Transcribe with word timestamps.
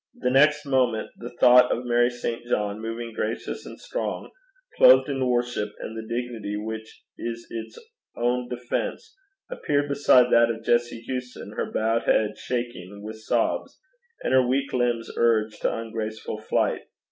The 0.15 0.31
next 0.31 0.65
moment 0.65 1.11
the 1.15 1.29
eidolon 1.43 1.71
of 1.71 1.85
Mary 1.85 2.09
St. 2.09 2.43
John, 2.47 2.81
moving 2.81 3.13
gracious 3.13 3.67
and 3.67 3.79
strong, 3.79 4.31
clothed 4.75 5.07
in 5.09 5.23
worship 5.23 5.69
and 5.79 5.95
the 5.95 6.01
dignity 6.01 6.57
which 6.57 7.03
is 7.19 7.45
its 7.51 7.77
own 8.15 8.49
defence, 8.49 9.15
appeared 9.51 9.87
beside 9.87 10.31
that 10.33 10.49
of 10.49 10.63
Jessie 10.65 11.01
Hewson, 11.01 11.51
her 11.51 11.71
bowed 11.71 12.05
head 12.05 12.35
shaken 12.35 13.03
with 13.03 13.17
sobs, 13.21 13.79
and 14.23 14.33
her 14.33 14.41
weak 14.41 14.73
limbs 14.73 15.11
urged 15.17 15.61
to 15.61 15.71
ungraceful 15.71 16.39
flight. 16.41 16.81